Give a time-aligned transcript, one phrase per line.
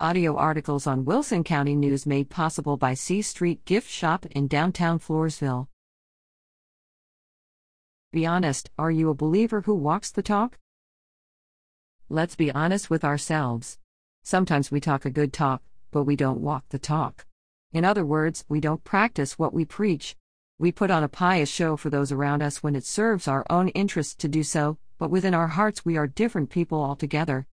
[0.00, 4.98] Audio articles on Wilson County News made possible by C Street Gift Shop in downtown
[4.98, 5.68] Floresville.
[8.10, 10.58] Be honest, are you a believer who walks the talk?
[12.08, 13.78] Let's be honest with ourselves.
[14.24, 15.62] Sometimes we talk a good talk,
[15.92, 17.24] but we don't walk the talk.
[17.72, 20.16] In other words, we don't practice what we preach.
[20.58, 23.68] We put on a pious show for those around us when it serves our own
[23.68, 27.46] interests to do so, but within our hearts we are different people altogether.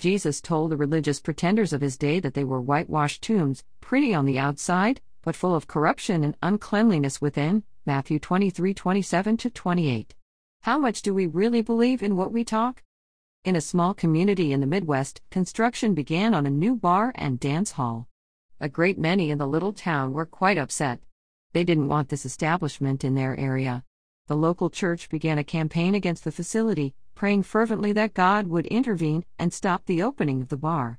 [0.00, 4.24] Jesus told the religious pretenders of his day that they were whitewashed tombs, pretty on
[4.24, 7.64] the outside, but full of corruption and uncleanliness within.
[7.84, 10.14] Matthew 23 27 28.
[10.62, 12.82] How much do we really believe in what we talk?
[13.44, 17.72] In a small community in the Midwest, construction began on a new bar and dance
[17.72, 18.08] hall.
[18.58, 21.00] A great many in the little town were quite upset.
[21.52, 23.84] They didn't want this establishment in their area.
[24.28, 29.22] The local church began a campaign against the facility, praying fervently that God would intervene
[29.38, 30.98] and stop the opening of the bar.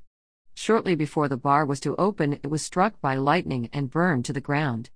[0.54, 4.32] Shortly before the bar was to open, it was struck by lightning and burned to
[4.32, 4.90] the ground.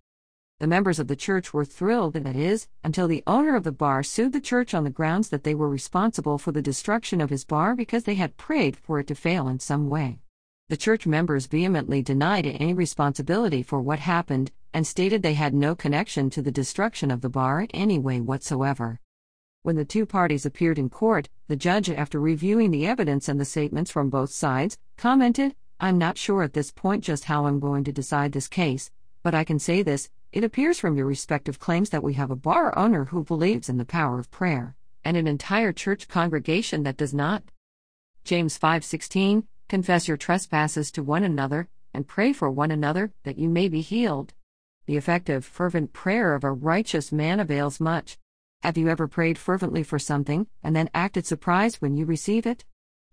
[0.60, 4.04] The members of the church were thrilled, that is, until the owner of the bar
[4.04, 7.44] sued the church on the grounds that they were responsible for the destruction of his
[7.44, 10.20] bar because they had prayed for it to fail in some way.
[10.68, 15.74] The church members vehemently denied any responsibility for what happened and stated they had no
[15.74, 19.00] connection to the destruction of the bar in any way whatsoever.
[19.66, 23.44] When the two parties appeared in court, the judge, after reviewing the evidence and the
[23.44, 27.82] statements from both sides, commented, I'm not sure at this point just how I'm going
[27.82, 28.92] to decide this case,
[29.24, 32.36] but I can say this it appears from your respective claims that we have a
[32.36, 36.96] bar owner who believes in the power of prayer, and an entire church congregation that
[36.96, 37.42] does not.
[38.22, 43.48] James 5:16 Confess your trespasses to one another and pray for one another that you
[43.48, 44.32] may be healed.
[44.86, 48.16] The effective fervent prayer of a righteous man avails much.
[48.62, 52.64] Have you ever prayed fervently for something, and then acted surprised when you receive it?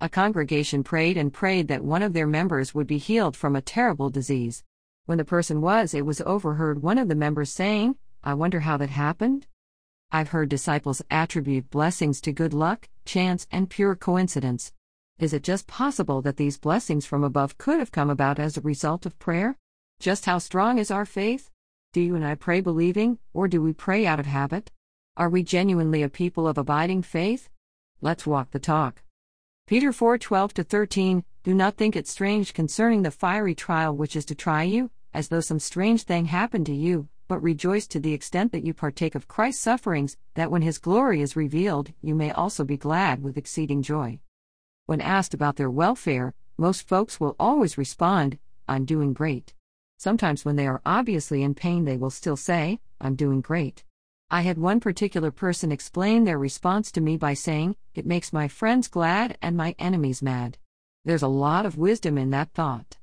[0.01, 3.61] A congregation prayed and prayed that one of their members would be healed from a
[3.61, 4.63] terrible disease.
[5.05, 8.77] When the person was, it was overheard one of the members saying, I wonder how
[8.77, 9.47] that happened?
[10.11, 14.71] I've heard disciples attribute blessings to good luck, chance, and pure coincidence.
[15.19, 18.61] Is it just possible that these blessings from above could have come about as a
[18.61, 19.57] result of prayer?
[19.99, 21.49] Just how strong is our faith?
[21.93, 24.71] Do you and I pray believing, or do we pray out of habit?
[25.15, 27.47] Are we genuinely a people of abiding faith?
[28.01, 29.03] Let's walk the talk.
[29.67, 34.25] Peter 4 12 13 Do not think it strange concerning the fiery trial which is
[34.25, 38.11] to try you, as though some strange thing happened to you, but rejoice to the
[38.11, 42.31] extent that you partake of Christ's sufferings, that when his glory is revealed, you may
[42.31, 44.19] also be glad with exceeding joy.
[44.87, 49.53] When asked about their welfare, most folks will always respond, I'm doing great.
[49.95, 53.83] Sometimes, when they are obviously in pain, they will still say, I'm doing great.
[54.33, 58.47] I had one particular person explain their response to me by saying, It makes my
[58.47, 60.57] friends glad and my enemies mad.
[61.05, 62.97] There's a lot of wisdom in that thought.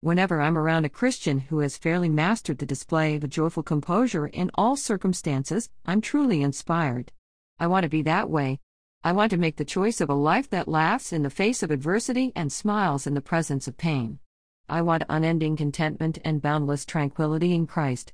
[0.00, 4.28] Whenever I'm around a Christian who has fairly mastered the display of a joyful composure
[4.28, 7.10] in all circumstances, I'm truly inspired.
[7.58, 8.60] I want to be that way.
[9.02, 11.72] I want to make the choice of a life that laughs in the face of
[11.72, 14.20] adversity and smiles in the presence of pain.
[14.68, 18.12] I want unending contentment and boundless tranquility in Christ.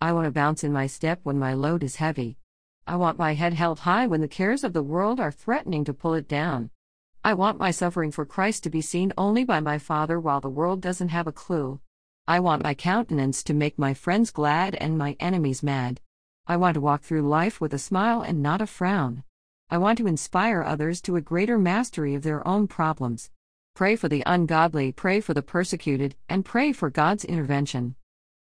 [0.00, 2.38] I want to bounce in my step when my load is heavy.
[2.86, 5.92] I want my head held high when the cares of the world are threatening to
[5.92, 6.70] pull it down.
[7.24, 10.48] I want my suffering for Christ to be seen only by my Father while the
[10.48, 11.80] world doesn't have a clue.
[12.28, 16.00] I want my countenance to make my friends glad and my enemies mad.
[16.46, 19.24] I want to walk through life with a smile and not a frown.
[19.68, 23.32] I want to inspire others to a greater mastery of their own problems.
[23.74, 27.96] Pray for the ungodly, pray for the persecuted, and pray for God's intervention.